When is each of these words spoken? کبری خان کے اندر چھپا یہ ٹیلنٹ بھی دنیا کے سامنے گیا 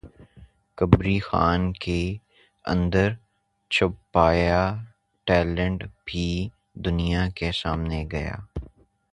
کبری 0.77 1.17
خان 1.19 1.71
کے 1.73 1.99
اندر 2.65 3.09
چھپا 3.71 4.31
یہ 4.33 4.63
ٹیلنٹ 5.27 5.83
بھی 6.05 6.27
دنیا 6.85 7.27
کے 7.35 7.51
سامنے 7.61 8.03
گیا 8.11 8.35